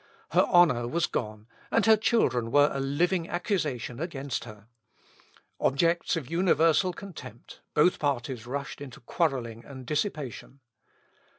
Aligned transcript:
Her 0.31 0.45
honour 0.45 0.87
was 0.87 1.05
gone, 1.05 1.45
and 1.69 1.85
her 1.85 1.95
children 1.95 2.49
were 2.49 2.71
a 2.73 2.79
living 2.79 3.29
accusation 3.29 3.99
against 3.99 4.45
her. 4.45 4.65
Objects 5.59 6.15
of 6.15 6.27
universal 6.27 6.91
contempt, 6.91 7.61
both 7.75 7.99
parties 7.99 8.47
rushed 8.47 8.81
into 8.81 8.99
quarrelling 9.01 9.63
and 9.63 9.85
dissipation. 9.85 10.59